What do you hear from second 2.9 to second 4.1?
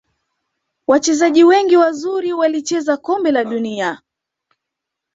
kombe la dunia